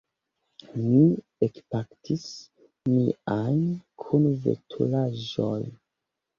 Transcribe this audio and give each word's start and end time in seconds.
Mi 0.85 1.03
ekpakis 1.47 2.25
miajn 2.95 3.63
kunveturaĵojn. 4.07 5.73